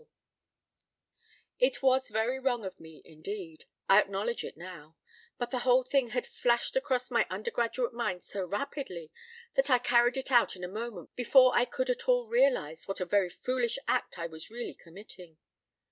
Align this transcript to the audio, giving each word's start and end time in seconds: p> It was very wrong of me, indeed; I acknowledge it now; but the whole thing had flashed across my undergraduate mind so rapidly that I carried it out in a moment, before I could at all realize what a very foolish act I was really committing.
p> 1.59 1.67
It 1.67 1.83
was 1.83 2.09
very 2.09 2.39
wrong 2.39 2.65
of 2.65 2.79
me, 2.79 3.03
indeed; 3.05 3.65
I 3.87 3.99
acknowledge 4.01 4.43
it 4.43 4.57
now; 4.57 4.97
but 5.37 5.51
the 5.51 5.59
whole 5.59 5.83
thing 5.83 6.07
had 6.09 6.25
flashed 6.25 6.75
across 6.75 7.11
my 7.11 7.27
undergraduate 7.29 7.93
mind 7.93 8.23
so 8.23 8.43
rapidly 8.43 9.11
that 9.53 9.69
I 9.69 9.77
carried 9.77 10.17
it 10.17 10.31
out 10.31 10.55
in 10.55 10.63
a 10.63 10.67
moment, 10.67 11.15
before 11.15 11.51
I 11.55 11.65
could 11.65 11.91
at 11.91 12.09
all 12.09 12.25
realize 12.25 12.87
what 12.87 12.99
a 12.99 13.05
very 13.05 13.29
foolish 13.29 13.77
act 13.87 14.17
I 14.17 14.25
was 14.25 14.49
really 14.49 14.73
committing. 14.73 15.37